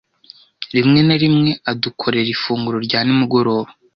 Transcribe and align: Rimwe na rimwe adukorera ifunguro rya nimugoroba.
Rimwe 0.75 0.99
na 1.07 1.15
rimwe 1.21 1.51
adukorera 1.71 2.29
ifunguro 2.35 2.77
rya 2.85 2.99
nimugoroba. 3.03 3.71